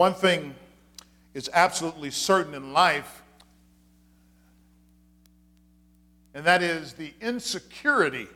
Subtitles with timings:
[0.00, 0.54] One thing
[1.34, 3.22] is absolutely certain in life,
[6.32, 8.26] and that is the insecurity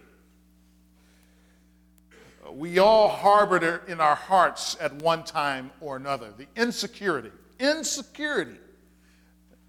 [2.53, 6.35] we all harbored in our hearts at one time or another.
[6.37, 7.31] The insecurity.
[7.59, 8.59] Insecurity.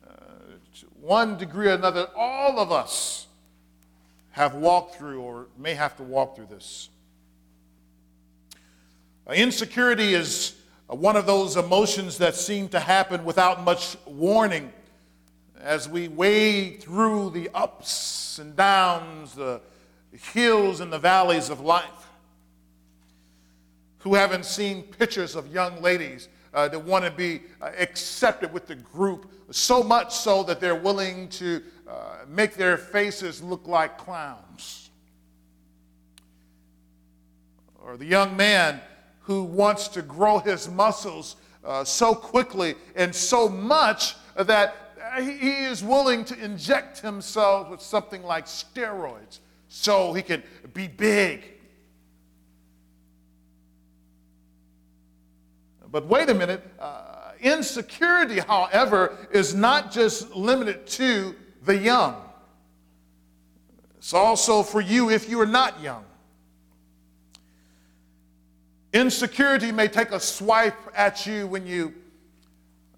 [0.05, 0.12] Uh,
[1.00, 3.27] one degree or another, all of us
[4.32, 6.89] have walked through or may have to walk through this.
[9.25, 10.55] Uh, insecurity is
[10.88, 14.71] one of those emotions that seem to happen without much warning
[15.59, 19.59] as we wade through the ups and downs, the
[20.11, 21.84] hills and the valleys of life.
[23.99, 28.67] Who haven't seen pictures of young ladies uh, that want to be uh, accepted with
[28.67, 33.97] the group, so much so that they're willing to uh, make their faces look like
[33.97, 34.91] clowns?
[37.83, 38.81] Or the young man
[39.25, 44.75] who wants to grow his muscles uh, so quickly and so much that
[45.17, 51.44] he is willing to inject himself with something like steroids so he can be big.
[55.91, 62.22] But wait a minute, uh, insecurity, however, is not just limited to the young.
[63.97, 66.03] It's also for you if you are not young.
[68.95, 71.93] Insecurity may take a swipe at you when you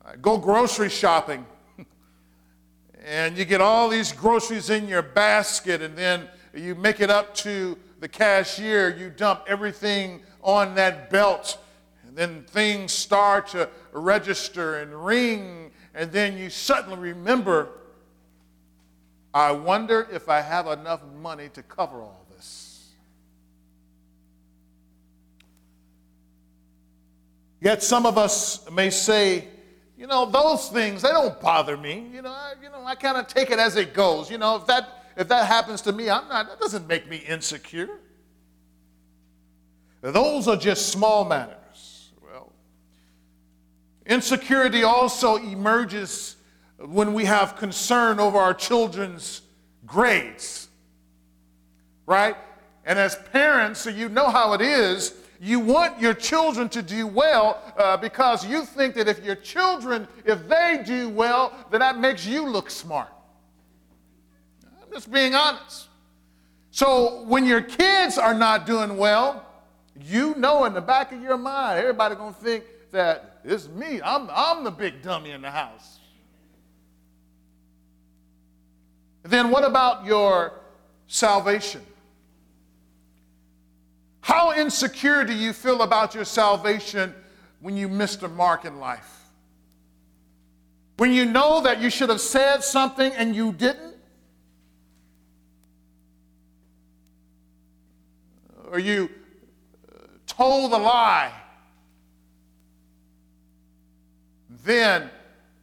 [0.05, 1.43] uh, go grocery shopping.
[3.03, 7.33] And you get all these groceries in your basket and then you make it up
[7.37, 11.57] to the cashier, you dump everything on that belt,
[12.05, 17.69] and then things start to register and ring, and then you suddenly remember,
[19.33, 22.16] I wonder if I have enough money to cover all
[27.59, 29.47] Yet some of us may say,
[29.97, 32.07] you know, those things, they don't bother me.
[32.13, 34.29] You know, I, you know, I kind of take it as it goes.
[34.29, 37.17] You know, if that, if that happens to me, I'm not, that doesn't make me
[37.17, 37.89] insecure.
[40.01, 42.11] Those are just small matters.
[42.21, 42.53] Well,
[44.05, 46.35] insecurity also emerges
[46.77, 49.41] when we have concern over our children's
[49.87, 50.67] grades,
[52.05, 52.35] right?
[52.85, 57.05] And as parents, so you know how it is you want your children to do
[57.05, 61.99] well uh, because you think that if your children, if they do well, then that
[61.99, 63.09] makes you look smart.
[64.65, 65.87] I'm just being honest.
[66.71, 69.45] So when your kids are not doing well,
[69.99, 74.01] you know in the back of your mind, everybody gonna think that it's me.
[74.03, 75.99] I'm, I'm the big dummy in the house.
[79.23, 80.53] Then what about your
[81.07, 81.81] salvation?
[84.27, 87.15] How insecure do you feel about your salvation
[87.61, 89.29] when you missed a mark in life?
[90.97, 93.95] When you know that you should have said something and you didn't?
[98.69, 99.09] Or you
[99.95, 101.31] uh, told a lie?
[104.65, 105.09] Then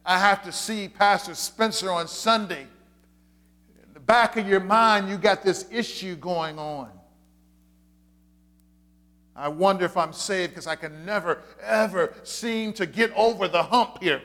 [0.03, 2.65] I have to see Pastor Spencer on Sunday.
[3.83, 6.94] In the back of your mind, you got this issue going on.
[9.35, 13.63] I wonder if I'm saved because I can never, ever seem to get over the
[13.63, 14.21] hump here.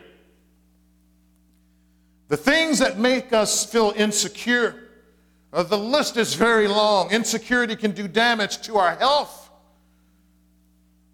[2.28, 4.88] The things that make us feel insecure,
[5.53, 7.10] uh, the list is very long.
[7.10, 9.50] Insecurity can do damage to our health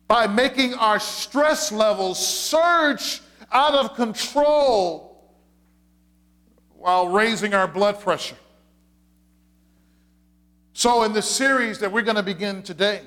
[0.08, 5.34] by making our stress levels surge out of control
[6.76, 8.36] while raising our blood pressure.
[10.74, 13.00] So, in the series that we're going to begin today,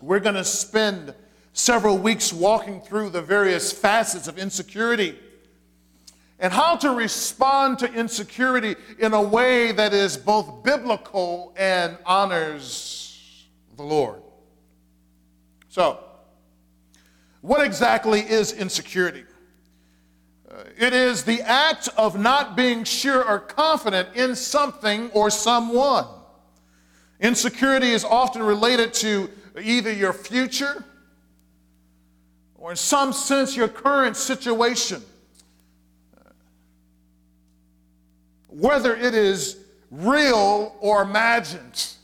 [0.00, 1.14] we're going to spend
[1.52, 5.18] several weeks walking through the various facets of insecurity
[6.38, 13.48] and how to respond to insecurity in a way that is both biblical and honors
[13.76, 14.22] the Lord.
[15.68, 15.98] So,
[17.40, 19.24] what exactly is insecurity?
[20.50, 26.06] Uh, it is the act of not being sure or confident in something or someone.
[27.20, 29.28] Insecurity is often related to
[29.60, 30.84] either your future
[32.56, 35.02] or, in some sense, your current situation.
[38.48, 39.58] Whether it is
[39.90, 41.94] real or imagined.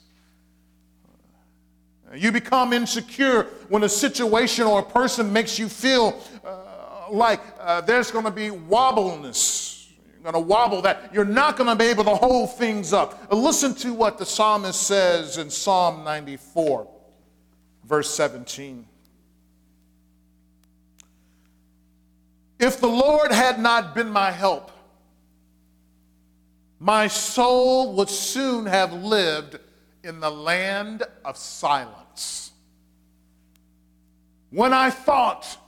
[2.14, 7.80] You become insecure when a situation or a person makes you feel uh, like uh,
[7.80, 9.92] there's going to be wobbleness.
[10.12, 13.26] You're going to wobble, that you're not going to be able to hold things up.
[13.32, 16.88] Listen to what the psalmist says in Psalm 94
[17.86, 18.86] verse 17.
[22.58, 24.70] If the Lord had not been my help,
[26.78, 29.58] my soul would soon have lived
[30.02, 32.52] in the land of silence.
[34.50, 35.58] When I thought,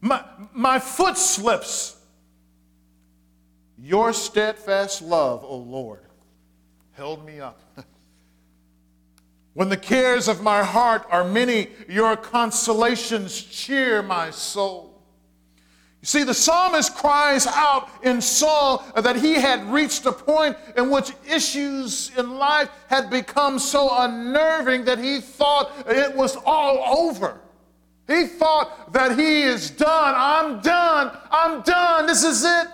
[0.00, 1.96] my, my foot slips,
[3.78, 6.04] your steadfast love, O Lord,
[6.92, 7.60] held me up.
[9.54, 14.92] when the cares of my heart are many, your consolations cheer my soul.
[16.00, 20.90] You see, the psalmist cries out in Saul that he had reached a point in
[20.90, 27.40] which issues in life had become so unnerving that he thought it was all over.
[28.08, 30.14] He thought that he is done.
[30.16, 31.16] I'm done.
[31.30, 32.06] I'm done.
[32.06, 32.68] This is it.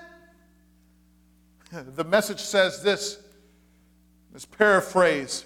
[1.97, 3.19] The message says this,
[4.33, 5.45] this paraphrase,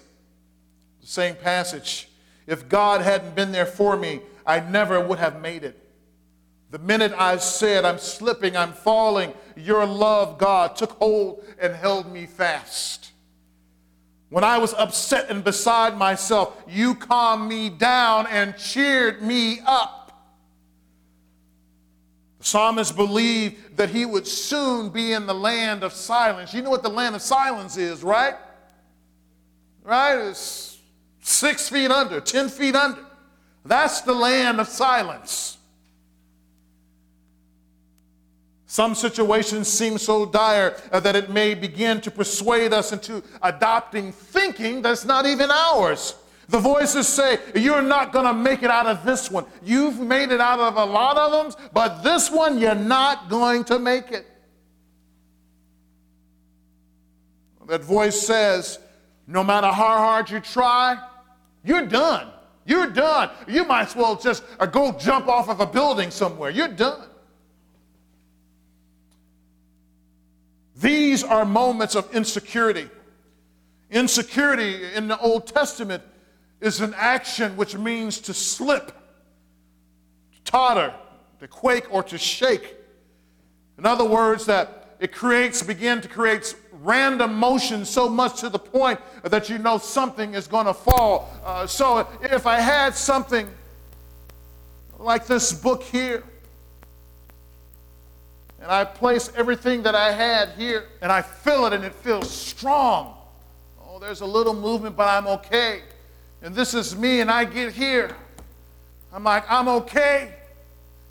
[1.03, 2.07] the same passage.
[2.47, 5.79] If God hadn't been there for me, I never would have made it.
[6.71, 12.11] The minute I said, I'm slipping, I'm falling, your love, God, took hold and held
[12.11, 13.11] me fast.
[14.29, 20.33] When I was upset and beside myself, you calmed me down and cheered me up.
[22.39, 26.53] The psalmist believed that he would soon be in the land of silence.
[26.53, 28.35] You know what the land of silence is, right?
[29.83, 30.15] Right?
[30.15, 30.72] It's
[31.23, 33.03] six feet under, 10 feet under.
[33.65, 35.57] That's the land of silence.
[38.65, 44.81] Some situations seem so dire that it may begin to persuade us into adopting thinking
[44.81, 46.15] that's not even ours.
[46.49, 49.45] The voices say, You're not going to make it out of this one.
[49.63, 53.63] You've made it out of a lot of them, but this one, you're not going
[53.65, 54.27] to make it.
[57.67, 58.79] That voice says,
[59.27, 60.97] No matter how hard you try,
[61.63, 62.27] you're done.
[62.65, 63.29] You're done.
[63.47, 66.49] You might as well just uh, go jump off of a building somewhere.
[66.49, 67.07] You're done.
[70.75, 72.89] These are moments of insecurity.
[73.91, 76.03] Insecurity in the Old Testament
[76.61, 80.93] is an action which means to slip, to totter,
[81.39, 82.75] to quake, or to shake.
[83.77, 88.59] In other words, that it creates, begin to create random motion so much to the
[88.59, 91.33] point that you know something is going to fall.
[91.43, 93.49] Uh, so if I had something
[94.99, 96.23] like this book here,
[98.61, 102.31] and I place everything that I had here and I feel it and it feels
[102.31, 103.13] strong.
[103.85, 105.81] Oh, there's a little movement, but I'm okay.
[106.41, 108.15] And this is me, and I get here.
[109.13, 110.33] I'm like, I'm okay.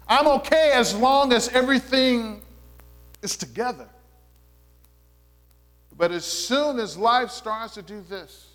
[0.08, 2.40] I'm okay as long as everything
[3.22, 3.88] is together.
[6.02, 8.48] But as soon as life starts to do this,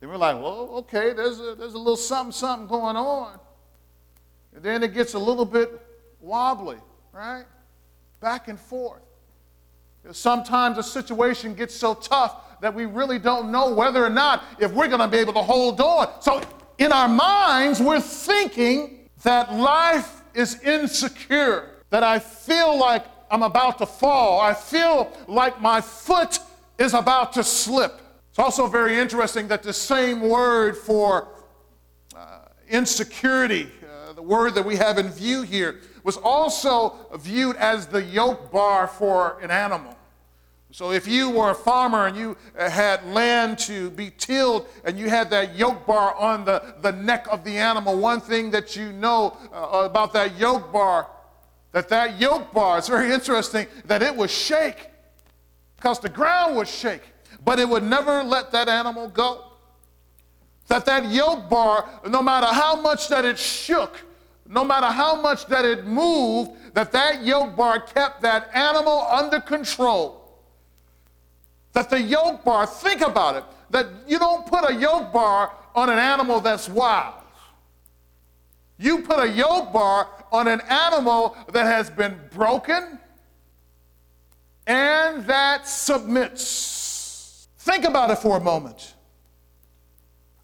[0.00, 3.38] then we're like, well, okay, there's a, there's a little something, something going on.
[4.52, 5.70] And then it gets a little bit
[6.20, 6.78] wobbly,
[7.12, 7.44] right?
[8.18, 9.02] Back and forth.
[10.10, 14.72] Sometimes a situation gets so tough that we really don't know whether or not if
[14.72, 16.20] we're going to be able to hold on.
[16.20, 16.42] So
[16.78, 23.78] in our minds, we're thinking that life is insecure, that I feel like I'm about
[23.78, 24.40] to fall.
[24.40, 26.38] I feel like my foot
[26.78, 28.00] is about to slip.
[28.30, 31.28] It's also very interesting that the same word for
[32.14, 37.86] uh, insecurity, uh, the word that we have in view here, was also viewed as
[37.86, 39.96] the yoke bar for an animal.
[40.70, 45.08] So if you were a farmer and you had land to be tilled and you
[45.08, 48.92] had that yoke bar on the, the neck of the animal, one thing that you
[48.92, 51.08] know uh, about that yoke bar,
[51.76, 54.88] that that yoke bar, it's very interesting that it would shake
[55.76, 57.02] because the ground would shake,
[57.44, 59.44] but it would never let that animal go.
[60.68, 64.00] That that yoke bar, no matter how much that it shook,
[64.48, 69.38] no matter how much that it moved, that that yoke bar kept that animal under
[69.38, 70.40] control.
[71.74, 75.90] That the yoke bar, think about it, that you don't put a yoke bar on
[75.90, 77.16] an animal that's wild.
[78.78, 82.98] You put a yoke bar on an animal that has been broken
[84.66, 87.48] and that submits.
[87.58, 88.94] Think about it for a moment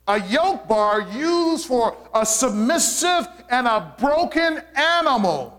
[0.08, 5.58] a yoke bar used for a submissive and a broken animal.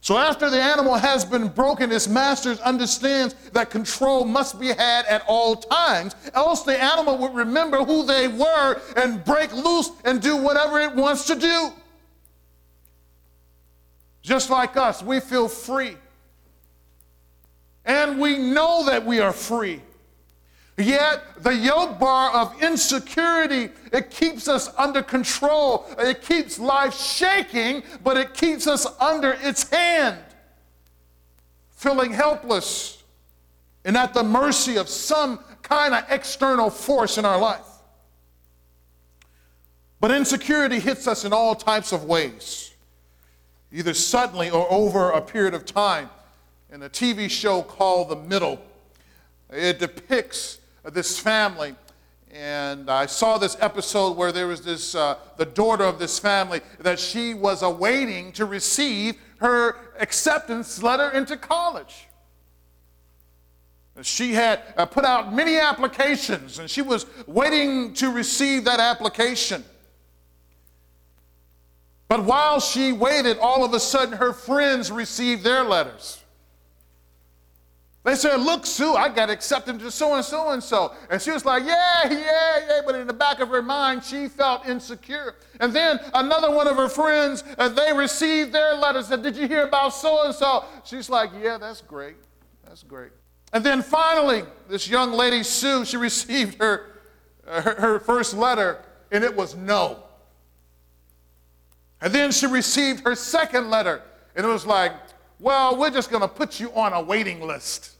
[0.00, 5.06] So after the animal has been broken, its master understands that control must be had
[5.06, 10.20] at all times, else the animal would remember who they were and break loose and
[10.20, 11.72] do whatever it wants to do.
[14.24, 15.96] Just like us, we feel free.
[17.84, 19.80] And we know that we are free.
[20.76, 25.86] Yet the yoke bar of insecurity, it keeps us under control.
[25.98, 30.18] It keeps life shaking, but it keeps us under its hand,
[31.70, 33.04] feeling helpless
[33.84, 37.60] and at the mercy of some kind of external force in our life.
[40.00, 42.73] But insecurity hits us in all types of ways,
[43.74, 46.08] either suddenly or over a period of time.
[46.72, 48.60] In a TV show called The Middle,
[49.50, 51.74] it depicts this family.
[52.32, 56.60] And I saw this episode where there was this, uh, the daughter of this family,
[56.80, 62.08] that she was awaiting to receive her acceptance letter into college.
[64.02, 69.64] She had uh, put out many applications and she was waiting to receive that application.
[72.08, 76.24] But while she waited, all of a sudden her friends received their letters.
[78.04, 80.94] They said, Look, Sue, I got accepted to so and so and so.
[81.08, 82.80] And she was like, Yeah, yeah, yeah.
[82.84, 85.36] But in the back of her mind, she felt insecure.
[85.58, 89.08] And then another one of her friends, uh, they received their letters.
[89.08, 90.64] Said, Did you hear about so and so?
[90.84, 92.16] She's like, Yeah, that's great.
[92.66, 93.12] That's great.
[93.54, 97.00] And then finally, this young lady, Sue, she received her,
[97.46, 100.03] her, her first letter, and it was no.
[102.04, 104.02] And then she received her second letter,
[104.36, 104.92] and it was like,
[105.40, 107.92] Well, we're just going to put you on a waiting list.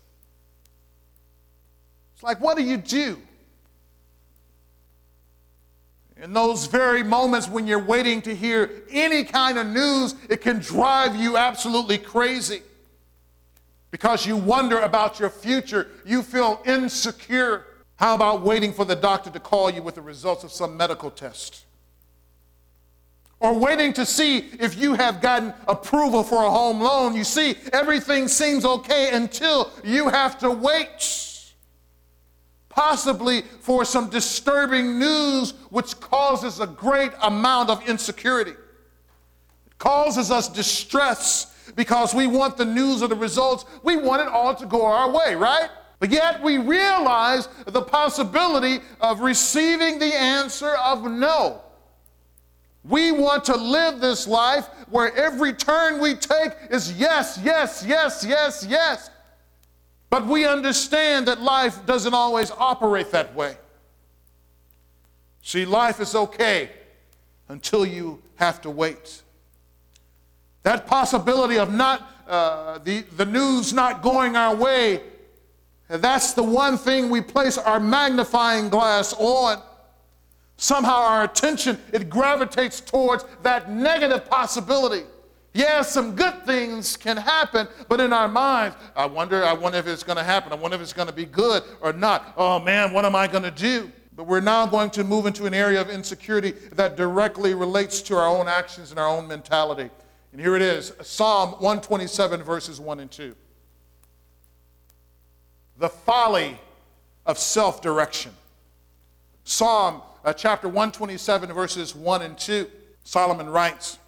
[2.13, 3.17] It's like, what do you do?
[6.23, 10.59] In those very moments when you're waiting to hear any kind of news, it can
[10.59, 12.61] drive you absolutely crazy
[13.91, 15.89] because you wonder about your future.
[16.05, 17.65] You feel insecure.
[17.97, 21.11] How about waiting for the doctor to call you with the results of some medical
[21.11, 21.64] test?
[23.45, 27.15] Or waiting to see if you have gotten approval for a home loan.
[27.15, 31.43] You see, everything seems okay until you have to wait
[32.71, 38.53] possibly for some disturbing news, which causes a great amount of insecurity.
[38.53, 43.67] It causes us distress because we want the news or the results.
[43.83, 45.69] We want it all to go our way, right?
[45.99, 51.61] But yet we realize the possibility of receiving the answer of no.
[52.85, 58.25] We want to live this life where every turn we take is yes, yes, yes,
[58.29, 59.11] yes, yes.
[60.11, 63.57] But we understand that life doesn't always operate that way.
[65.43, 66.71] See, life is okay
[67.49, 69.23] until you have to wait.
[70.63, 75.03] That possibility of not uh, the, the news not going our way,
[75.89, 79.63] that's the one thing we place our magnifying glass on.
[80.57, 85.05] Somehow our attention, it gravitates towards that negative possibility.
[85.53, 89.87] Yes, some good things can happen, but in our minds, I wonder, I wonder if
[89.87, 90.53] it's going to happen.
[90.53, 92.35] I wonder if it's going to be good or not.
[92.37, 93.91] Oh man, what am I going to do?
[94.17, 98.17] But we're now going to move into an area of insecurity that directly relates to
[98.17, 99.91] our own actions and our own mentality.
[100.33, 103.37] And here it is Psalm 127, verses 1 and 2.
[105.79, 106.59] The folly
[107.27, 108.33] of self direction.
[109.45, 112.67] Psalm uh, chapter 127, verses 1 and 2.
[113.05, 113.99] Solomon writes,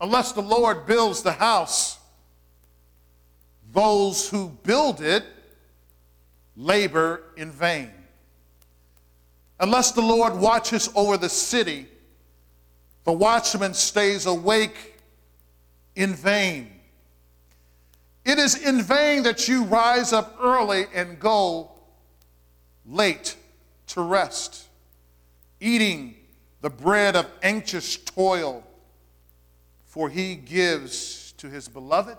[0.00, 1.98] Unless the Lord builds the house,
[3.72, 5.24] those who build it
[6.56, 7.90] labor in vain.
[9.58, 11.86] Unless the Lord watches over the city,
[13.04, 14.98] the watchman stays awake
[15.96, 16.70] in vain.
[18.24, 21.72] It is in vain that you rise up early and go
[22.86, 23.36] late
[23.88, 24.68] to rest,
[25.60, 26.16] eating
[26.60, 28.64] the bread of anxious toil
[29.90, 32.16] for he gives to his beloved.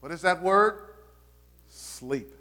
[0.00, 0.78] What is that word?
[1.68, 2.32] Sleep.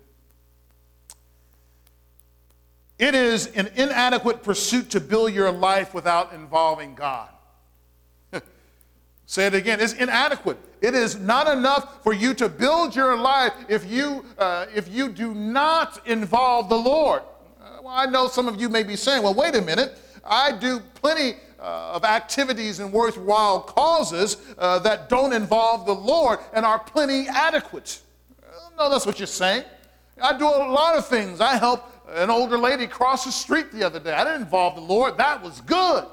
[2.97, 7.29] It is an inadequate pursuit to build your life without involving God.
[9.25, 9.81] Say it again.
[9.81, 10.57] It's inadequate.
[10.79, 15.09] It is not enough for you to build your life if you, uh, if you
[15.09, 17.21] do not involve the Lord.
[17.87, 19.97] Well, I know some of you may be saying, well, wait a minute.
[20.25, 26.39] I do plenty uh, of activities and worthwhile causes uh, that don't involve the Lord
[26.51, 28.01] and are plenty adequate.
[28.77, 29.63] No, that's what you're saying.
[30.21, 31.39] I do a lot of things.
[31.39, 34.11] I helped an older lady cross the street the other day.
[34.11, 35.17] I didn't involve the Lord.
[35.17, 36.03] That was good.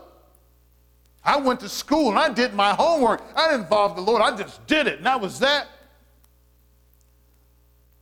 [1.25, 3.21] I went to school and I did my homework.
[3.35, 4.23] I didn't involve the Lord.
[4.23, 5.67] I just did it, and that was that.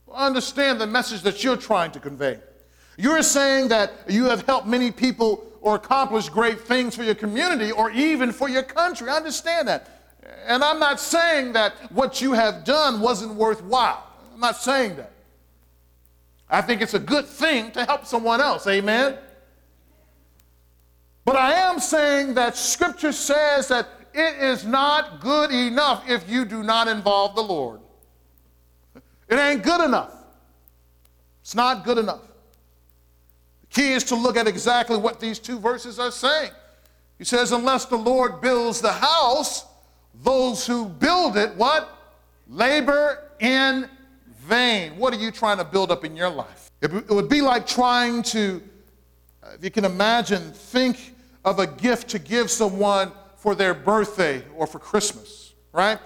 [0.04, 2.38] Well, understand the message that you're trying to convey.
[2.96, 7.70] You're saying that you have helped many people or accomplished great things for your community
[7.70, 9.08] or even for your country.
[9.08, 9.88] I understand that.
[10.46, 14.06] And I'm not saying that what you have done wasn't worthwhile.
[14.34, 15.12] I'm not saying that.
[16.50, 18.66] I think it's a good thing to help someone else.
[18.66, 19.16] Amen?
[21.24, 26.44] But I am saying that Scripture says that it is not good enough if you
[26.44, 27.80] do not involve the Lord.
[29.28, 30.12] It ain't good enough.
[31.40, 32.20] It's not good enough.
[33.72, 36.52] Key is to look at exactly what these two verses are saying.
[37.18, 39.64] He says, Unless the Lord builds the house,
[40.22, 41.88] those who build it, what?
[42.48, 43.88] Labor in
[44.40, 44.96] vain.
[44.98, 46.70] What are you trying to build up in your life?
[46.82, 48.60] It would be like trying to,
[49.54, 51.14] if you can imagine, think
[51.44, 55.98] of a gift to give someone for their birthday or for Christmas, right?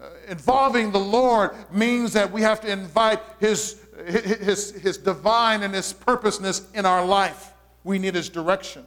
[0.00, 5.74] Uh, involving the Lord means that we have to invite his, his, his divine and
[5.74, 7.52] His purposeness in our life.
[7.84, 8.86] We need His direction.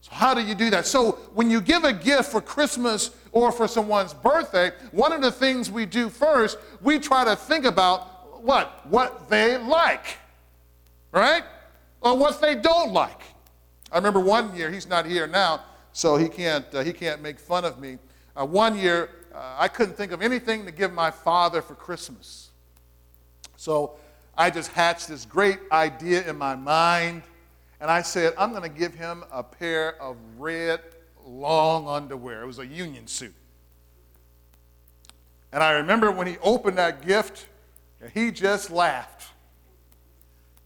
[0.00, 0.86] So, how do you do that?
[0.86, 5.32] So, when you give a gift for Christmas or for someone's birthday, one of the
[5.32, 8.86] things we do first, we try to think about what?
[8.86, 10.18] What they like,
[11.12, 11.44] right?
[12.00, 13.20] Or what they don't like.
[13.90, 15.62] I remember one year, he's not here now,
[15.92, 17.98] so he can't, uh, he can't make fun of me.
[18.36, 22.47] Uh, one year, uh, I couldn't think of anything to give my father for Christmas.
[23.58, 23.96] So
[24.36, 27.22] I just hatched this great idea in my mind,
[27.80, 30.80] and I said, I'm going to give him a pair of red
[31.26, 32.42] long underwear.
[32.42, 33.34] It was a union suit.
[35.52, 37.46] And I remember when he opened that gift,
[38.14, 39.32] he just laughed.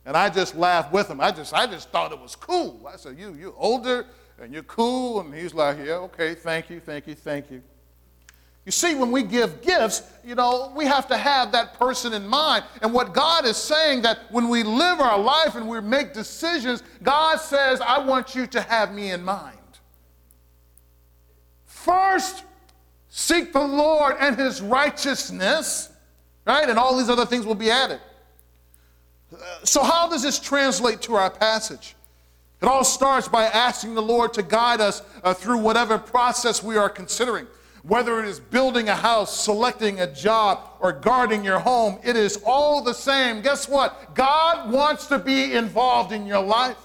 [0.05, 1.19] And I just laughed with him.
[1.19, 2.87] I just, I just thought it was cool.
[2.93, 4.05] I said, you, you older
[4.39, 5.21] and you're cool.
[5.21, 7.63] And he's like, yeah, okay, thank you, thank you, thank you.
[8.65, 12.27] You see, when we give gifts, you know, we have to have that person in
[12.27, 12.65] mind.
[12.81, 16.83] And what God is saying that when we live our life and we make decisions,
[17.03, 19.59] God says, I want you to have me in mind.
[21.65, 22.45] First,
[23.09, 25.91] seek the Lord and his righteousness,
[26.47, 26.69] right?
[26.69, 28.01] And all these other things will be added.
[29.65, 31.97] So, how does this translate to our passage?
[32.61, 36.77] It all starts by asking the Lord to guide us uh, through whatever process we
[36.77, 37.49] are considering.
[37.83, 42.41] Whether it is building a house, selecting a job, or guarding your home, it is
[42.47, 43.43] all the same.
[43.43, 44.15] Guess what?
[44.15, 46.77] God wants to be involved in your life.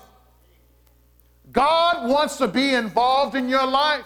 [1.52, 4.06] God wants to be involved in your life.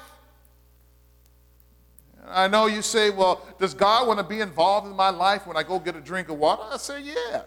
[2.27, 5.57] I know you say, well, does God want to be involved in my life when
[5.57, 6.63] I go get a drink of water?
[6.71, 7.43] I say, yeah.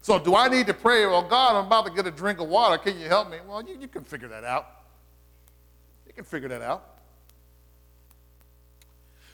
[0.00, 2.48] So do I need to pray, well, God, I'm about to get a drink of
[2.48, 2.78] water.
[2.78, 3.38] Can you help me?
[3.46, 4.66] Well, you, you can figure that out.
[6.06, 6.97] You can figure that out.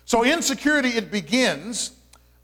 [0.04, 1.92] So, insecurity, it begins.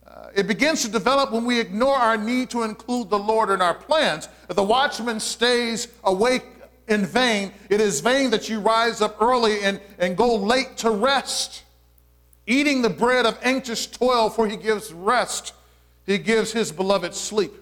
[0.07, 3.61] Uh, it begins to develop when we ignore our need to include the Lord in
[3.61, 4.29] our plans.
[4.49, 6.45] If the watchman stays awake
[6.89, 10.91] in vain, it is vain that you rise up early and, and go late to
[10.91, 11.65] rest.
[12.47, 15.53] Eating the bread of anxious toil, for he gives rest,
[16.07, 17.53] he gives his beloved sleep.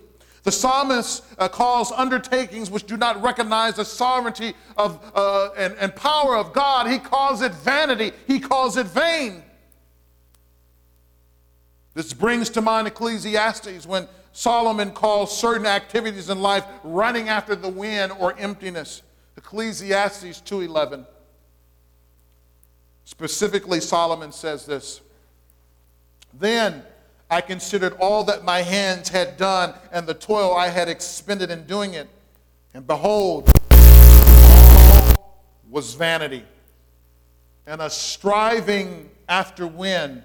[0.45, 5.95] The psalmist uh, calls undertakings which do not recognize the sovereignty of, uh, and, and
[5.95, 9.43] power of God, he calls it vanity, he calls it vain.
[11.99, 17.69] This brings to mind Ecclesiastes when Solomon calls certain activities in life running after the
[17.69, 19.03] wind or emptiness.
[19.37, 21.05] Ecclesiastes 2:11.
[23.05, 25.01] Specifically Solomon says this.
[26.33, 26.85] Then
[27.29, 31.67] I considered all that my hands had done and the toil I had expended in
[31.67, 32.09] doing it.
[32.75, 33.51] And behold,
[35.69, 36.47] was vanity
[37.67, 40.23] and a striving after wind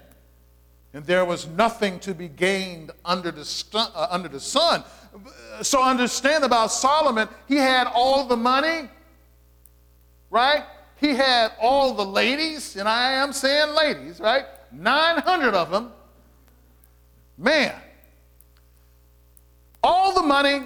[0.94, 4.84] and there was nothing to be gained under the, stu- uh, under the sun.
[5.60, 8.88] So understand about Solomon, he had all the money,
[10.30, 10.62] right?
[11.00, 14.44] He had all the ladies, and I am saying ladies, right?
[14.70, 15.92] 900 of them.
[17.36, 17.74] Man,
[19.82, 20.60] all the money,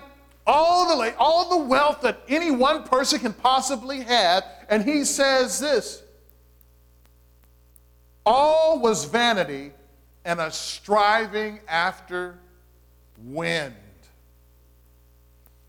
[0.46, 5.58] all the all the wealth that any one person can possibly have, and he says
[5.58, 6.02] this:
[8.26, 9.72] all was vanity
[10.28, 12.38] and a striving after
[13.24, 13.74] wind.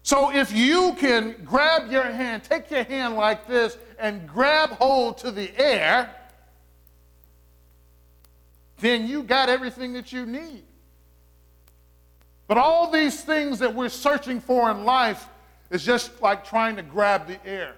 [0.04, 5.20] So if you can grab your hand, take your hand like this, and grab hold
[5.20, 6.14] to the air,
[8.80, 10.64] then you got everything that you need.
[12.46, 15.26] But all these things that we're searching for in life
[15.70, 17.76] is just like trying to grab the air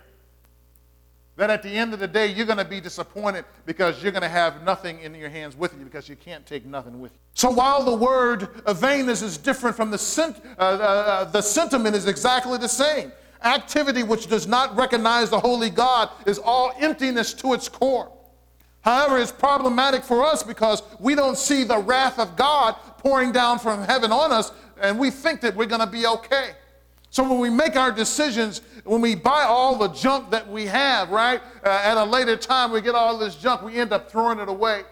[1.41, 4.21] that at the end of the day, you're going to be disappointed because you're going
[4.21, 7.17] to have nothing in your hands with you because you can't take nothing with you.
[7.33, 12.05] So while the word vainness is different from the, sent, uh, uh, the sentiment is
[12.05, 13.11] exactly the same.
[13.43, 18.11] Activity which does not recognize the holy God is all emptiness to its core.
[18.81, 23.57] However, it's problematic for us because we don't see the wrath of God pouring down
[23.57, 26.51] from heaven on us and we think that we're going to be okay.
[27.11, 31.09] So when we make our decisions, when we buy all the junk that we have,
[31.09, 34.39] right, uh, at a later time, we get all this junk, we end up throwing
[34.39, 34.83] it away.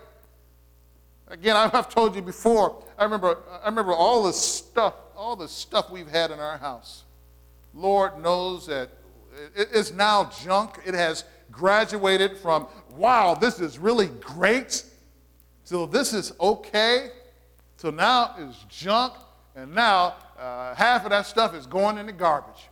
[1.30, 5.90] Again, I've told you before, I remember, I remember all the stuff, all the stuff
[5.90, 7.04] we've had in our house.
[7.74, 8.90] Lord knows that
[9.56, 10.80] it's now junk.
[10.86, 14.84] It has graduated from, wow, this is really great,
[15.64, 17.12] so this is okay.
[17.78, 19.14] So now it's junk,
[19.56, 22.70] and now uh, half of that stuff is going in the garbage.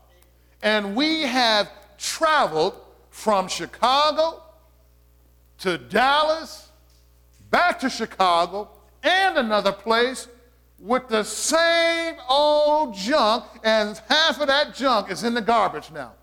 [0.62, 4.42] And we have traveled from Chicago
[5.60, 6.70] to Dallas,
[7.50, 8.70] back to Chicago,
[9.04, 10.28] and another place
[10.80, 16.14] with the same old junk, and half of that junk is in the garbage now.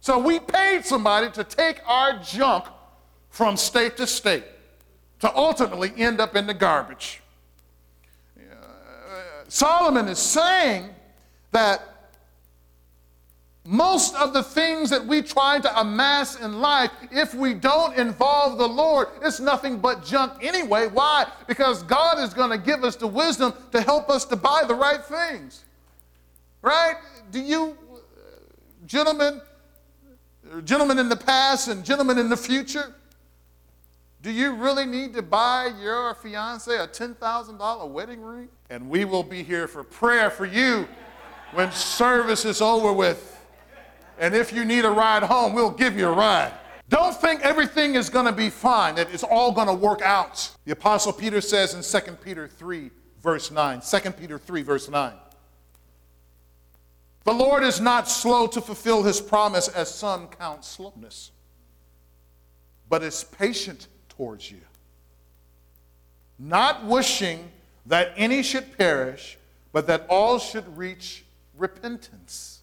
[0.00, 2.64] So we paid somebody to take our junk
[3.28, 4.44] from state to state
[5.20, 7.21] to ultimately end up in the garbage.
[9.52, 10.88] Solomon is saying
[11.50, 11.82] that
[13.66, 18.56] most of the things that we try to amass in life, if we don't involve
[18.56, 20.86] the Lord, it's nothing but junk anyway.
[20.86, 21.26] Why?
[21.46, 24.74] Because God is going to give us the wisdom to help us to buy the
[24.74, 25.64] right things.
[26.62, 26.94] Right?
[27.30, 27.76] Do you,
[28.86, 29.42] gentlemen,
[30.64, 32.94] gentlemen in the past and gentlemen in the future,
[34.22, 38.48] do you really need to buy your fiance a $10,000 wedding ring?
[38.70, 40.88] And we will be here for prayer for you
[41.52, 43.28] when service is over with.
[44.18, 46.52] And if you need a ride home, we'll give you a ride.
[46.88, 50.50] Don't think everything is going to be fine, that it's all going to work out.
[50.66, 52.90] The Apostle Peter says in 2 Peter 3,
[53.22, 53.80] verse 9.
[53.80, 55.14] 2 Peter 3, verse 9.
[57.24, 61.32] The Lord is not slow to fulfill his promise, as some count slowness,
[62.88, 63.88] but is patient
[64.22, 64.60] towards you,
[66.38, 67.50] not wishing
[67.86, 69.36] that any should perish,
[69.72, 71.24] but that all should reach
[71.58, 72.60] repentance.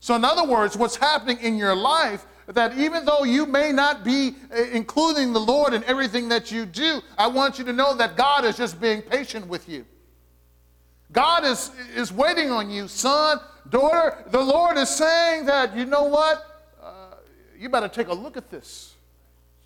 [0.00, 4.02] So, in other words, what's happening in your life that even though you may not
[4.02, 7.94] be uh, including the Lord in everything that you do, I want you to know
[7.96, 9.84] that God is just being patient with you.
[11.12, 14.24] God is, is waiting on you, son, daughter.
[14.28, 16.64] The Lord is saying that, you know what?
[16.82, 17.16] Uh,
[17.58, 18.91] you better take a look at this.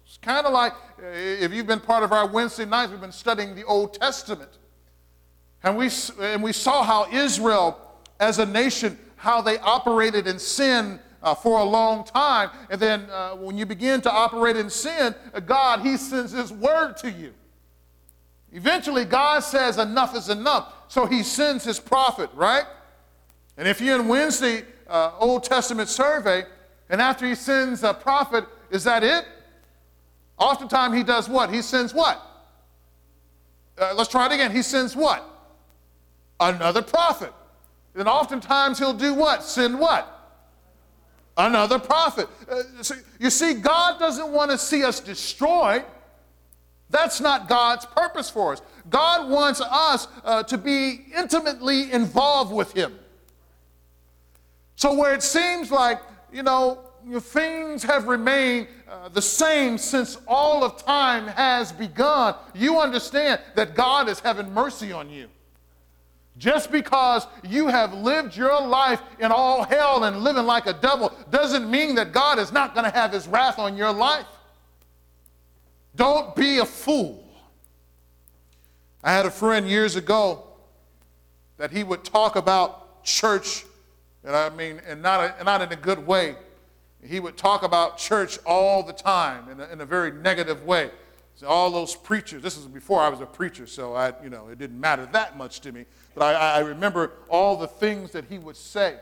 [0.06, 3.10] It's kind of like uh, if you've been part of our Wednesday nights, we've been
[3.12, 4.50] studying the Old Testament.
[5.62, 5.90] And we,
[6.20, 7.76] and we saw how Israel,
[8.20, 12.50] as a nation, how they operated in sin uh, for a long time.
[12.70, 16.52] And then uh, when you begin to operate in sin, uh, God, He sends His
[16.52, 17.34] word to you.
[18.52, 20.72] Eventually, God says enough is enough.
[20.86, 22.64] So He sends His prophet, right?
[23.56, 26.44] And if you're in Wednesday uh, Old Testament survey,
[26.88, 29.26] and after He sends a prophet, is that it?
[30.38, 31.52] Oftentimes He does what?
[31.52, 32.20] He sends what?
[33.78, 34.50] Uh, let's try it again.
[34.50, 35.24] He sends what?
[36.40, 37.32] Another prophet.
[37.94, 39.42] Then oftentimes he'll do what?
[39.42, 40.12] Send what?
[41.36, 42.28] Another prophet.
[42.48, 42.62] Uh,
[43.18, 45.84] you see, God doesn't want to see us destroyed.
[46.88, 48.62] That's not God's purpose for us.
[48.88, 52.98] God wants us uh, to be intimately involved with Him.
[54.76, 56.00] So, where it seems like,
[56.32, 56.80] you know,
[57.20, 63.74] things have remained uh, the same since all of time has begun, you understand that
[63.74, 65.28] God is having mercy on you.
[66.38, 71.12] Just because you have lived your life in all hell and living like a devil
[71.30, 74.26] doesn't mean that God is not going to have his wrath on your life.
[75.94, 77.24] Don't be a fool.
[79.02, 80.44] I had a friend years ago
[81.56, 83.64] that he would talk about church,
[84.22, 86.36] and I mean, and not, a, not in a good way.
[87.06, 90.90] He would talk about church all the time in a, in a very negative way.
[91.36, 94.48] So all those preachers, this is before I was a preacher, so I, you know,
[94.48, 95.84] it didn't matter that much to me.
[96.14, 98.96] But I, I remember all the things that he would say.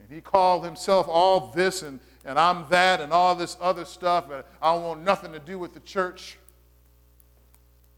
[0.00, 4.30] And he called himself all this and, and I'm that and all this other stuff.
[4.30, 6.38] And I don't want nothing to do with the church.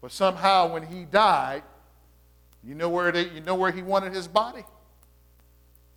[0.01, 1.63] But somehow when he died,
[2.63, 4.65] you know where, they, you know where he wanted his body?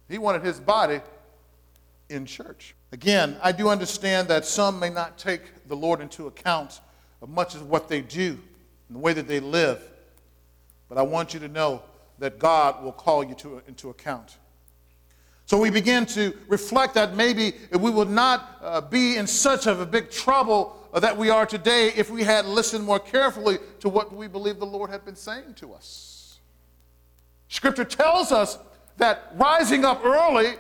[0.10, 1.00] He wanted his body
[2.10, 2.76] in church.
[2.92, 6.80] Again, I do understand that some may not take the Lord into account
[7.22, 8.40] of much of what they do
[8.88, 9.82] and the way that they live.
[10.88, 11.82] But I want you to know
[12.20, 14.38] that God will call you to, into account.
[15.46, 19.80] So we begin to reflect that maybe we would not uh, be in such of
[19.80, 23.88] a big trouble uh, that we are today if we had listened more carefully to
[23.88, 26.40] what we believe the Lord had been saying to us.
[27.50, 28.58] Scripture tells us
[28.98, 30.56] that rising up early,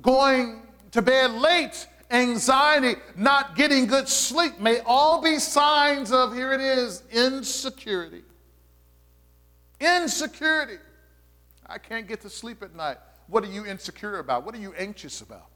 [0.00, 6.52] going to bed late, anxiety, not getting good sleep may all be signs of, here
[6.52, 8.22] it is, insecurity
[9.80, 10.76] insecurity.
[11.66, 12.98] I can't get to sleep at night.
[13.26, 14.44] What are you insecure about?
[14.44, 15.46] What are you anxious about?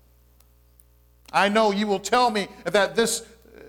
[1.32, 3.60] I know you will tell me that this, uh,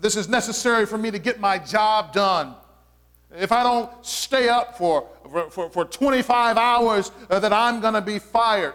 [0.00, 2.54] this is necessary for me to get my job done.
[3.36, 5.08] If I don't stay up for,
[5.50, 8.74] for, for 25 hours, uh, that I'm going to be fired.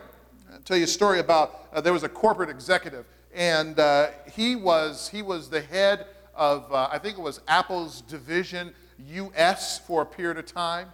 [0.60, 4.58] I'll tell you a story about uh, there was a corporate executive, and uh, he,
[4.58, 8.74] was, he was the head of, uh, I think it was Apple's division
[9.08, 10.90] US for a period of time.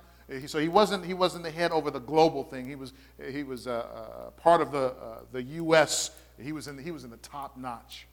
[0.45, 2.67] So he wasn't, he wasn't the head over the global thing.
[2.67, 2.93] He was,
[3.31, 6.11] he was uh, uh, part of the, uh, the U.S.
[6.39, 8.05] He was, in, he was in the top notch.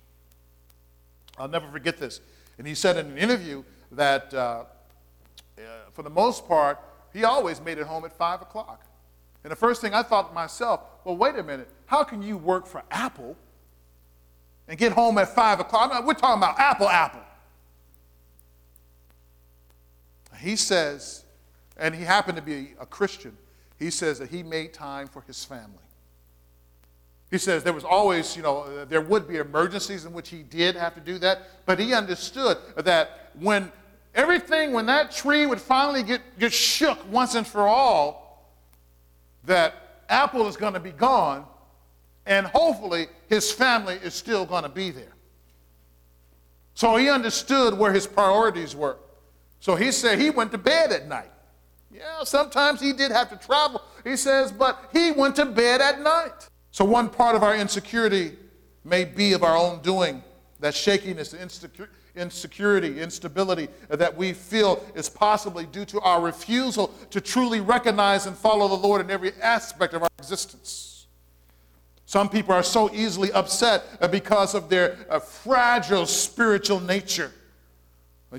[1.37, 2.23] I'll never forget this.
[2.57, 3.63] And he said in an interview
[3.93, 4.31] that
[5.93, 6.79] for the most part,
[7.13, 8.87] he always made it home at 5 o'clock.
[9.45, 11.69] And the first thing I thought to myself, well, wait a minute.
[11.87, 13.37] How can you work for Apple
[14.69, 16.07] and get home at 5 o'clock?
[16.07, 17.21] We're talking about Apple, Apple.
[20.39, 21.25] He says,
[21.77, 23.37] and he happened to be a Christian,
[23.79, 25.79] he says that he made time for his family.
[27.31, 30.77] He says there was always, you know, there would be emergencies in which he did
[30.77, 33.73] have to do that, but he understood that when
[34.15, 38.22] everything, when that tree would finally get, get shook once and for all,
[39.45, 41.47] that Apple is going to be gone,
[42.27, 45.13] and hopefully his family is still going to be there.
[46.75, 48.97] So he understood where his priorities were.
[49.61, 51.31] So he said he went to bed at night.
[51.93, 53.83] Yeah, sometimes he did have to travel.
[54.03, 56.49] He says, but he went to bed at night.
[56.71, 58.37] So one part of our insecurity
[58.85, 60.23] may be of our own doing.
[60.61, 67.21] That shakiness, the insecurity, instability that we feel is possibly due to our refusal to
[67.21, 71.07] truly recognize and follow the Lord in every aspect of our existence.
[72.05, 77.33] Some people are so easily upset because of their uh, fragile spiritual nature.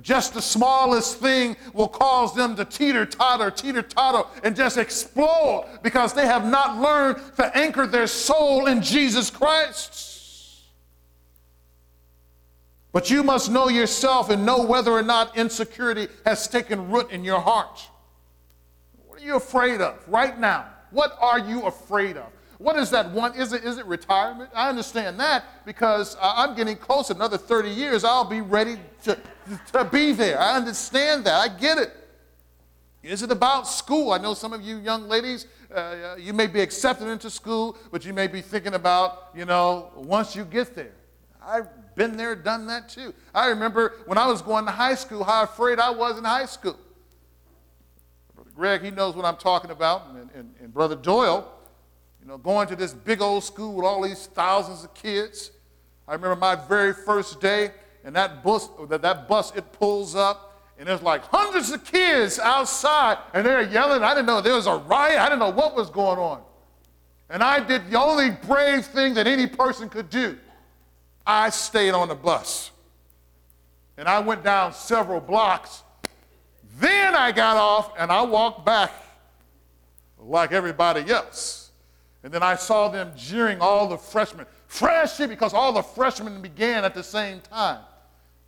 [0.01, 5.67] Just the smallest thing will cause them to teeter totter, teeter totter, and just explode
[5.83, 10.12] because they have not learned to anchor their soul in Jesus Christ.
[12.93, 17.23] But you must know yourself and know whether or not insecurity has taken root in
[17.23, 17.81] your heart.
[19.07, 20.67] What are you afraid of right now?
[20.91, 22.27] What are you afraid of?
[22.59, 23.35] What is that one?
[23.35, 24.51] Is it, is it retirement?
[24.53, 27.09] I understand that because uh, I'm getting close.
[27.09, 29.17] Another 30 years, I'll be ready to,
[29.73, 30.39] to be there.
[30.39, 31.33] I understand that.
[31.33, 31.91] I get it.
[33.01, 34.13] Is it about school?
[34.13, 38.05] I know some of you young ladies, uh, you may be accepted into school, but
[38.05, 40.93] you may be thinking about, you know, once you get there.
[41.45, 43.13] I've been there, done that too.
[43.33, 46.45] I remember when I was going to high school, how afraid I was in high
[46.45, 46.77] school.
[48.35, 51.51] Brother Greg, he knows what I'm talking about, and, and, and Brother Doyle,
[52.21, 55.51] you know, going to this big old school with all these thousands of kids.
[56.07, 57.71] I remember my very first day,
[58.03, 62.39] and that bus, that, that bus, it pulls up, and there's like hundreds of kids
[62.39, 64.03] outside, and they're yelling.
[64.03, 65.19] I didn't know there was a riot.
[65.19, 66.41] I didn't know what was going on.
[67.29, 70.37] And I did the only brave thing that any person could do.
[71.25, 72.71] I stayed on the bus.
[73.97, 75.83] And I went down several blocks.
[76.79, 78.91] Then I got off and I walked back
[80.19, 81.71] like everybody else.
[82.23, 84.45] And then I saw them jeering all the freshmen.
[84.67, 87.81] Freshie, because all the freshmen began at the same time.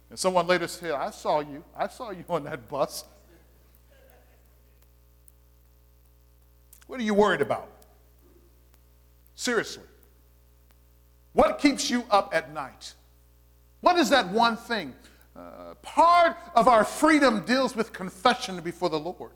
[0.10, 1.64] And someone later said, I saw you.
[1.78, 3.06] I saw you on that bus.
[6.88, 7.70] What are you worried about?
[9.36, 9.84] Seriously.
[11.36, 12.94] What keeps you up at night?
[13.82, 14.96] What is that one thing?
[15.36, 19.34] Uh, part of our freedom deals with confession before the Lord.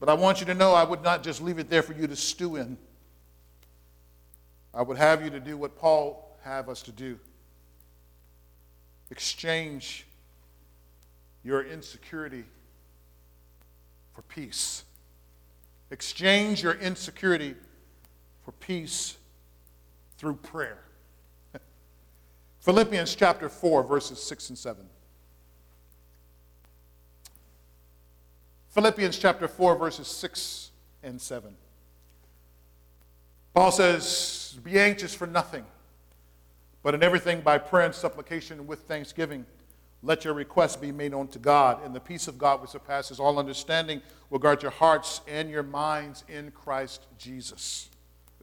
[0.00, 2.08] But I want you to know I would not just leave it there for you
[2.08, 2.76] to stew in.
[4.74, 7.20] I would have you to do what Paul have us to do.
[9.12, 10.08] Exchange
[11.44, 12.44] your insecurity
[14.12, 14.82] for peace.
[15.92, 17.54] Exchange your insecurity
[18.44, 19.18] for peace
[20.18, 20.78] through prayer.
[22.60, 24.86] Philippians chapter 4, verses 6 and 7.
[28.70, 30.70] Philippians chapter 4, verses 6
[31.02, 31.54] and 7.
[33.54, 35.64] Paul says, Be anxious for nothing,
[36.82, 39.46] but in everything by prayer and supplication with thanksgiving,
[40.02, 43.18] let your requests be made known to God, and the peace of God which surpasses
[43.18, 47.88] all understanding will guard your hearts and your minds in Christ Jesus.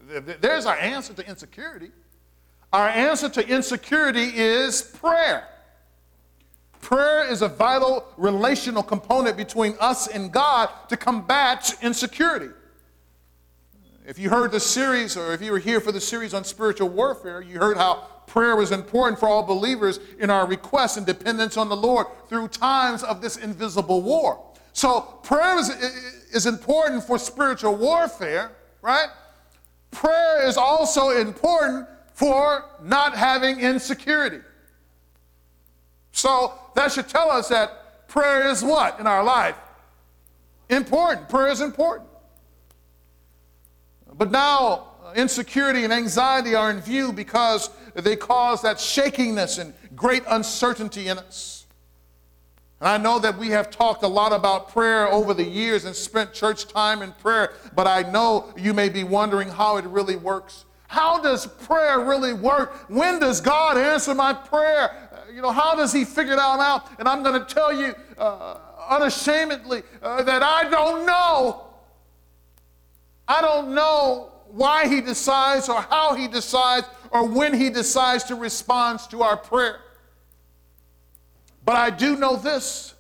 [0.08, 1.92] There's our answer to insecurity.
[2.72, 5.48] Our answer to insecurity is prayer.
[6.82, 12.50] Prayer is a vital relational component between us and God to combat insecurity.
[14.06, 16.90] If you heard the series, or if you were here for the series on spiritual
[16.90, 21.56] warfare, you heard how prayer was important for all believers in our requests and dependence
[21.56, 24.44] on the Lord through times of this invisible war.
[24.74, 25.70] So prayer is,
[26.34, 29.08] is important for spiritual warfare, right?
[29.94, 34.40] Prayer is also important for not having insecurity.
[36.12, 39.56] So that should tell us that prayer is what in our life?
[40.70, 41.30] Important.
[41.30, 42.10] Prayer is important.
[44.16, 49.74] But now, uh, insecurity and anxiety are in view because they cause that shakiness and
[49.96, 51.63] great uncertainty in us.
[52.84, 55.96] And I know that we have talked a lot about prayer over the years and
[55.96, 60.18] spent church time in prayer, but I know you may be wondering how it really
[60.18, 60.66] works.
[60.90, 62.90] How does prayer really work?
[62.90, 65.10] When does God answer my prayer?
[65.14, 66.90] Uh, you know, how does He figure it out?
[67.00, 68.58] And I'm going to tell you uh,
[68.90, 71.68] unashamedly uh, that I don't know.
[73.30, 78.36] I don't know why he decides or how he decides or when he decides to
[78.36, 79.80] respond to our prayer.
[81.66, 82.94] But I do know this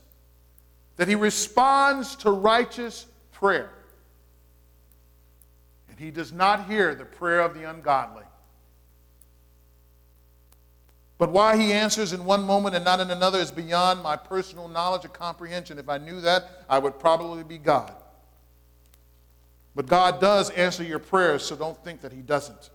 [0.96, 3.72] that he responds to righteous prayer.
[5.90, 8.24] And he does not hear the prayer of the ungodly.
[11.18, 14.68] But why he answers in one moment and not in another is beyond my personal
[14.68, 15.80] knowledge or comprehension.
[15.80, 17.94] If I knew that, I would probably be God.
[19.76, 22.70] But God does answer your prayers, so don't think that He doesn't.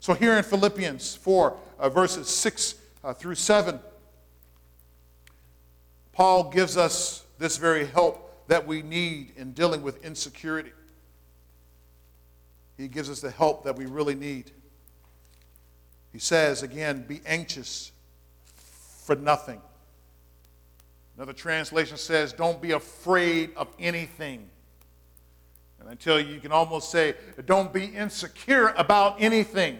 [0.00, 3.80] So, here in Philippians 4, uh, verses 6 uh, through 7,
[6.18, 10.72] Paul gives us this very help that we need in dealing with insecurity.
[12.76, 14.50] He gives us the help that we really need.
[16.12, 17.92] He says, again, be anxious
[19.04, 19.60] for nothing.
[21.16, 24.50] Another translation says, don't be afraid of anything.
[25.78, 27.14] And until you can almost say,
[27.46, 29.78] don't be insecure about anything.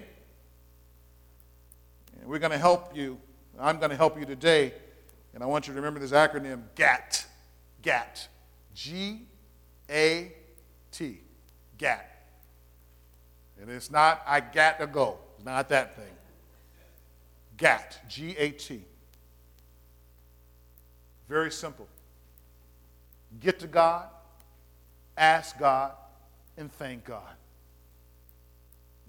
[2.20, 3.18] And we're going to help you.
[3.58, 4.72] I'm going to help you today.
[5.38, 7.24] And I want you to remember this acronym GAT.
[7.80, 8.26] GAT.
[8.74, 9.22] G
[9.88, 10.32] A
[10.90, 11.20] T.
[11.78, 12.04] GAT.
[13.60, 15.18] And it's not, I got to go.
[15.36, 16.12] It's not that thing.
[17.56, 18.00] GAT.
[18.08, 18.82] G A T.
[21.28, 21.86] Very simple.
[23.40, 24.08] Get to God
[25.18, 25.92] ask God,
[26.56, 27.34] and thank God.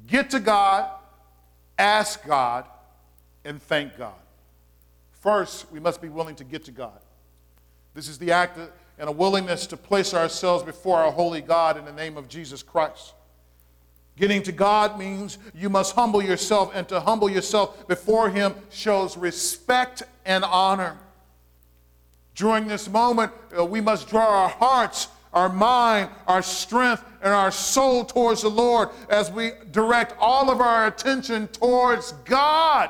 [0.08, 0.90] Get to God,
[1.78, 2.66] ask God,
[3.46, 4.14] and thank God.
[5.20, 7.00] First, we must be willing to get to God.
[7.94, 8.58] This is the act
[8.98, 12.64] and a willingness to place ourselves before our holy God in the name of Jesus
[12.64, 13.14] Christ.
[14.18, 19.16] Getting to God means you must humble yourself, and to humble yourself before Him shows
[19.16, 20.98] respect and honor.
[22.36, 27.52] During this moment, uh, we must draw our hearts our mind, our strength, and our
[27.52, 32.90] soul towards the Lord as we direct all of our attention towards God.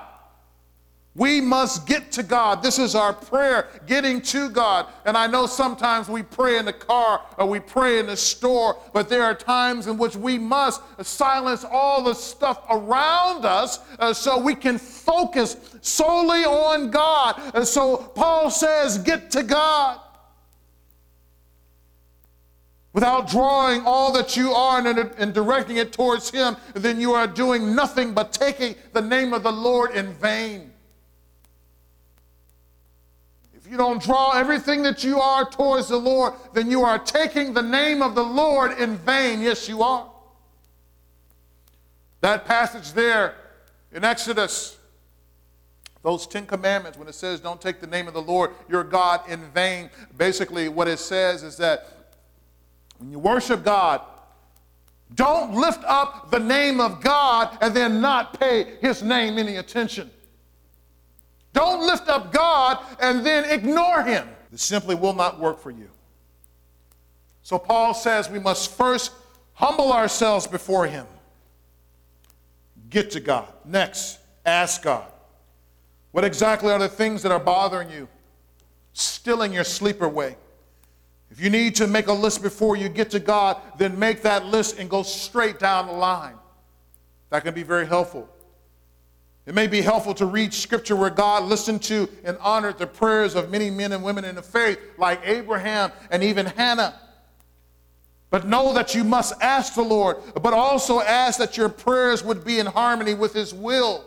[1.20, 2.64] We must get to God.
[2.64, 4.86] This is our prayer, getting to God.
[5.04, 8.80] And I know sometimes we pray in the car or we pray in the store,
[8.94, 14.14] but there are times in which we must silence all the stuff around us uh,
[14.14, 17.42] so we can focus solely on God.
[17.54, 20.00] And so Paul says, get to God
[22.94, 27.28] without drawing all that you are and, and, directing it towards Him, then you are
[27.28, 30.72] doing nothing but taking the name of the Lord in vain.
[33.70, 37.62] You don't draw everything that you are towards the Lord, then you are taking the
[37.62, 39.42] name of the Lord in vain.
[39.42, 40.10] Yes, you are.
[42.22, 43.36] That passage there
[43.92, 44.80] in Exodus,
[46.02, 49.22] those Ten Commandments, when it says, Don't take the name of the Lord your God
[49.30, 51.90] in vain, basically what it says is that
[52.98, 54.02] when you worship God,
[55.14, 60.10] don't lift up the name of God and then not pay his name any attention.
[61.54, 64.28] Don't lift up God and then ignore him.
[64.52, 65.90] This simply will not work for you.
[67.42, 69.12] So Paul says we must first
[69.54, 71.06] humble ourselves before him.
[72.90, 73.52] Get to God.
[73.66, 75.12] Next, ask God.
[76.12, 78.08] What exactly are the things that are bothering you,
[78.94, 80.38] stilling your sleep away?
[81.30, 84.46] If you need to make a list before you get to God, then make that
[84.46, 86.36] list and go straight down the line.
[87.30, 88.28] That can be very helpful.
[89.50, 93.34] It may be helpful to read scripture where God listened to and honored the prayers
[93.34, 96.94] of many men and women in the faith, like Abraham and even Hannah.
[98.30, 102.46] But know that you must ask the Lord, but also ask that your prayers would
[102.46, 104.06] be in harmony with His will.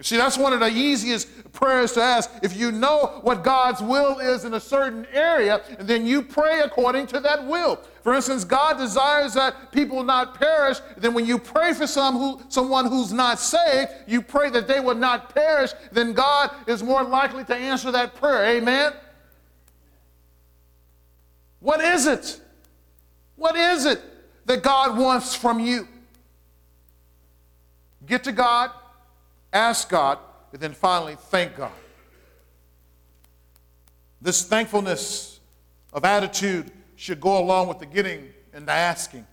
[0.00, 2.28] See, that's one of the easiest prayers to ask.
[2.42, 7.06] If you know what God's will is in a certain area, then you pray according
[7.08, 7.76] to that will.
[8.02, 10.78] For instance, God desires that people not perish.
[10.96, 14.80] Then when you pray for some who, someone who's not saved, you pray that they
[14.80, 18.56] will not perish, then God is more likely to answer that prayer.
[18.56, 18.92] Amen?
[21.60, 22.40] What is it?
[23.36, 24.02] What is it
[24.46, 25.86] that God wants from you?
[28.06, 28.70] Get to God,
[29.54, 30.18] ask God,
[30.52, 31.72] and then finally thank God.
[34.20, 35.40] This thankfulness
[35.92, 39.26] of attitude should go along with the getting and the asking.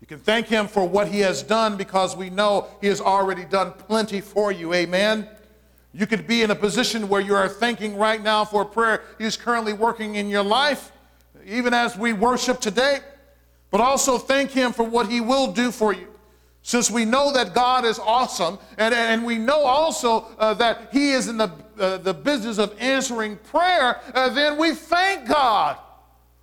[0.00, 3.44] You can thank Him for what He has done because we know He has already
[3.44, 4.74] done plenty for you.
[4.74, 5.28] Amen.
[5.94, 9.02] You could be in a position where you are thanking right now for a prayer
[9.18, 10.92] He is currently working in your life,
[11.46, 12.98] even as we worship today,
[13.70, 16.11] but also thank Him for what He will do for you.
[16.62, 21.10] Since we know that God is awesome, and, and we know also uh, that He
[21.10, 25.76] is in the, uh, the business of answering prayer, uh, then we thank God.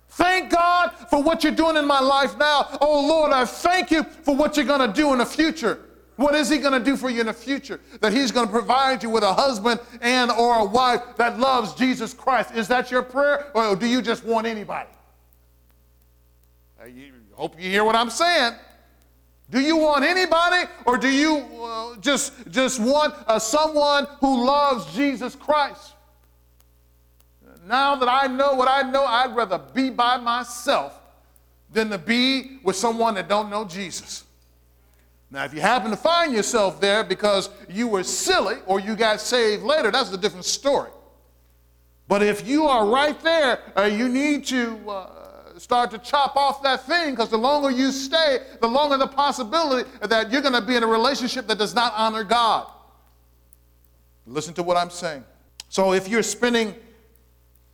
[0.08, 2.68] Thank God for what you're doing in my life now.
[2.80, 5.80] Oh Lord, I thank you for what you're going to do in the future.
[6.16, 7.80] What is he going to do for you in the future?
[8.00, 11.72] That he's going to provide you with a husband and or a wife that loves
[11.72, 12.54] Jesus Christ.
[12.54, 14.90] Is that your prayer or do you just want anybody?
[16.82, 16.92] I
[17.32, 18.52] hope you hear what I'm saying.
[19.50, 24.94] Do you want anybody or do you uh, just, just want uh, someone who loves
[24.94, 25.94] Jesus Christ?
[27.66, 30.98] Now that I know what I know, I'd rather be by myself
[31.72, 34.24] than to be with someone that don't know Jesus.
[35.32, 39.20] Now, if you happen to find yourself there because you were silly or you got
[39.20, 40.90] saved later, that's a different story.
[42.08, 45.19] But if you are right there, uh, you need to uh,
[45.60, 49.88] start to chop off that thing because the longer you stay, the longer the possibility
[50.00, 52.66] that you're going to be in a relationship that does not honor God.
[54.26, 55.22] Listen to what I'm saying.
[55.68, 56.74] So if you're spending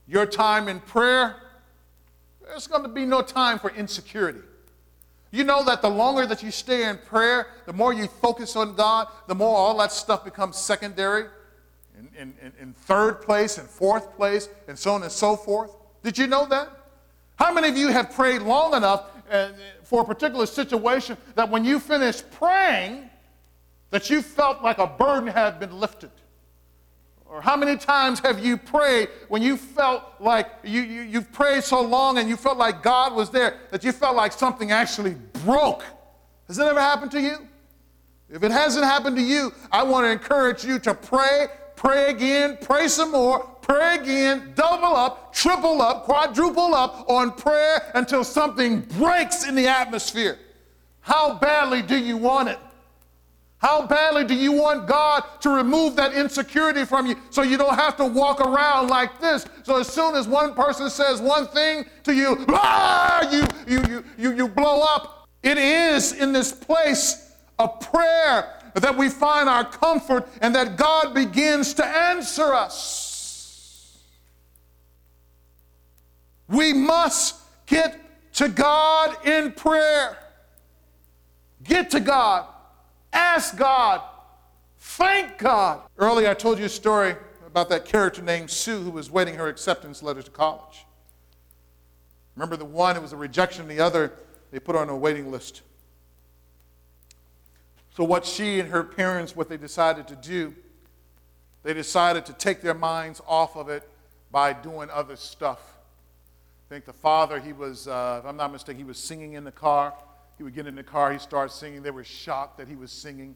[0.08, 1.36] your time in prayer,
[2.42, 4.40] there's going to be no time for insecurity.
[5.30, 8.74] You know that the longer that you stay in prayer, the more you focus on
[8.74, 11.26] God, the more all that stuff becomes secondary,
[12.18, 15.70] in, in, in third place, and fourth place, and so on and so forth.
[16.02, 16.68] Did you know that?
[17.36, 19.50] How many of you have prayed long enough uh,
[19.82, 23.08] for a particular situation that when you finished praying,
[23.90, 26.10] that you felt like a burden had been lifted?
[27.26, 31.64] Or how many times have you prayed when you felt like you, you, you've prayed
[31.64, 35.16] so long and you felt like God was there that you felt like something actually
[35.44, 35.84] broke?
[36.46, 37.48] Has that ever happened to you?
[38.30, 41.48] If it hasn't happened to you, I want to encourage you to pray,
[41.86, 47.92] pray again, pray some more, pray again, double up, triple up, quadruple up on prayer
[47.94, 50.36] until something breaks in the atmosphere.
[50.98, 52.58] How badly do you want it?
[53.58, 57.76] How badly do you want God to remove that insecurity from you so you don't
[57.76, 59.46] have to walk around like this?
[59.62, 64.04] So as soon as one person says one thing to you, ah, you, you, you,
[64.18, 65.28] you, you blow up.
[65.44, 71.14] It is in this place of prayer that we find our comfort and that God
[71.14, 73.98] begins to answer us.
[76.48, 77.98] We must get
[78.34, 80.18] to God in prayer.
[81.64, 82.46] Get to God
[83.16, 84.02] Ask God.
[84.78, 85.80] Thank God.
[85.96, 87.16] Earlier, I told you a story
[87.46, 90.84] about that character named Sue who was waiting her acceptance letter to college.
[92.34, 94.12] Remember the one, it was a rejection, the other,
[94.50, 95.62] they put her on a waiting list.
[97.96, 100.54] So, what she and her parents, what they decided to do,
[101.62, 103.88] they decided to take their minds off of it
[104.30, 105.78] by doing other stuff.
[106.68, 109.44] I think the father, he was, uh, if I'm not mistaken, he was singing in
[109.44, 109.94] the car.
[110.36, 111.82] He would get in the car, he'd start singing.
[111.82, 113.34] They were shocked that he was singing.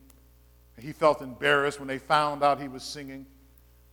[0.78, 3.24] He felt embarrassed when they found out he was singing.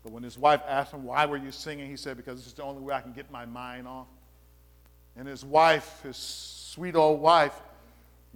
[0.03, 1.89] But when his wife asked him, Why were you singing?
[1.89, 4.07] he said, Because this is the only way I can get my mind off.
[5.15, 7.53] And his wife, his sweet old wife,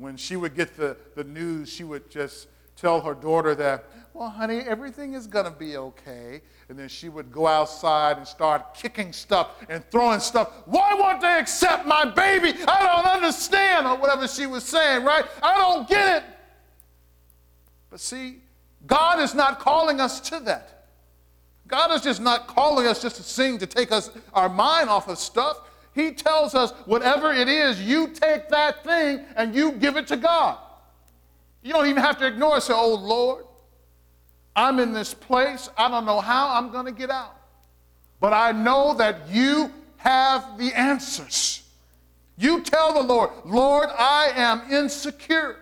[0.01, 4.29] when she would get the, the news, she would just tell her daughter that, Well,
[4.29, 6.41] honey, everything is going to be okay
[6.71, 10.53] and then she would go outside and start kicking stuff and throwing stuff.
[10.65, 12.53] Why won't they accept my baby?
[12.65, 15.25] I don't understand, or whatever she was saying, right?
[15.43, 16.29] I don't get it.
[17.89, 18.37] But see,
[18.87, 20.87] God is not calling us to that.
[21.67, 25.09] God is just not calling us just to sing to take us our mind off
[25.09, 25.59] of stuff.
[25.93, 30.17] He tells us whatever it is, you take that thing and you give it to
[30.17, 30.57] God.
[31.61, 32.61] You don't even have to ignore it.
[32.61, 33.45] Say, "Oh Lord,
[34.55, 35.69] I'm in this place.
[35.77, 37.35] I don't know how I'm going to get out.
[38.19, 41.63] But I know that you have the answers.
[42.37, 45.57] You tell the Lord, Lord, I am insecure.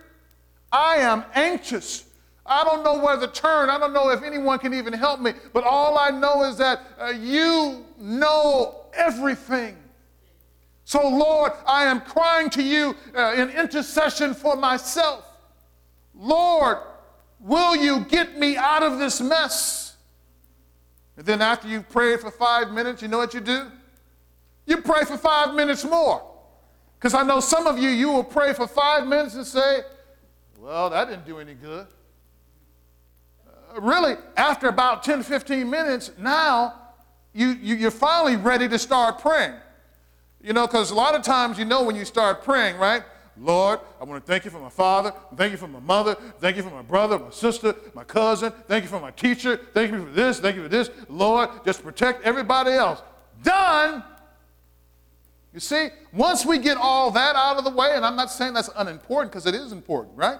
[0.72, 2.04] I am anxious.
[2.44, 3.70] I don't know where to turn.
[3.70, 5.32] I don't know if anyone can even help me.
[5.52, 9.76] But all I know is that uh, you know everything.
[10.90, 15.24] So, Lord, I am crying to you uh, in intercession for myself.
[16.14, 16.78] Lord,
[17.40, 19.96] Will you get me out of this mess?
[21.16, 23.66] And then after you've prayed for five minutes, you know what you do?
[24.66, 26.22] You pray for five minutes more.
[26.98, 29.80] Because I know some of you, you will pray for five minutes and say,
[30.58, 31.86] well, that didn't do any good.
[33.48, 36.74] Uh, really, after about 10, 15 minutes, now
[37.32, 39.54] you, you, you're finally ready to start praying.
[40.42, 43.02] You know, because a lot of times you know when you start praying, right?
[43.38, 45.14] Lord, I want to thank you for my father.
[45.34, 46.14] Thank you for my mother.
[46.40, 48.52] Thank you for my brother, my sister, my cousin.
[48.68, 49.58] Thank you for my teacher.
[49.72, 50.40] Thank you for this.
[50.40, 50.90] Thank you for this.
[51.08, 53.02] Lord, just protect everybody else.
[53.42, 54.02] Done.
[55.54, 58.52] You see, once we get all that out of the way, and I'm not saying
[58.52, 60.38] that's unimportant because it is important, right?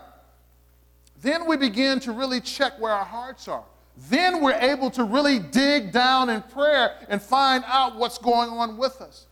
[1.22, 3.64] Then we begin to really check where our hearts are.
[4.08, 8.76] Then we're able to really dig down in prayer and find out what's going on
[8.76, 9.26] with us.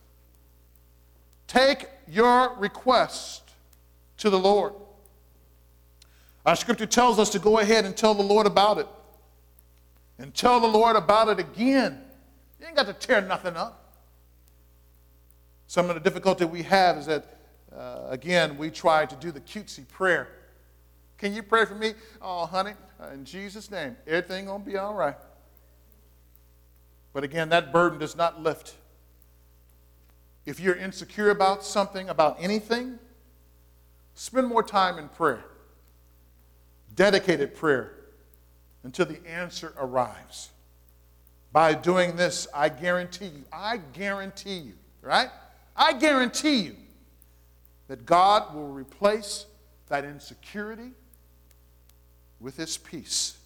[1.49, 3.41] Take your request
[4.17, 4.73] to the Lord.
[6.45, 8.87] Our scripture tells us to go ahead and tell the Lord about it.
[10.19, 12.03] And tell the Lord about it again.
[12.59, 13.95] You ain't got to tear nothing up.
[15.65, 17.39] Some of the difficulty we have is that,
[17.75, 20.27] uh, again, we try to do the cutesy prayer.
[21.17, 21.95] Can you pray for me?
[22.21, 25.17] Oh, honey, uh, in Jesus' name, everything gonna be all right.
[27.11, 28.75] But again, that burden does not lift.
[30.49, 32.97] If you're insecure about something, about anything,
[34.15, 35.45] spend more time in prayer.
[36.95, 37.93] Dedicated prayer
[38.81, 40.49] until the answer arrives.
[41.51, 44.73] By doing this, I guarantee you, I guarantee you,
[45.03, 45.29] right?
[45.75, 46.75] I guarantee you
[47.87, 49.45] that God will replace
[49.87, 50.93] that insecurity
[52.39, 53.37] with His peace.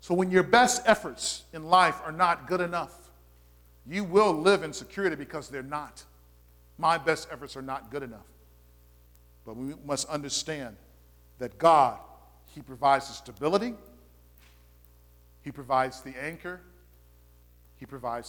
[0.00, 2.99] So when your best efforts in life are not good enough,
[3.86, 6.04] you will live in security because they're not.
[6.78, 8.26] My best efforts are not good enough.
[9.44, 10.76] But we must understand
[11.38, 11.98] that God,
[12.46, 13.74] He provides the stability,
[15.42, 16.60] He provides the anchor,
[17.76, 18.28] He provides